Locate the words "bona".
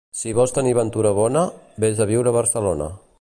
1.19-1.45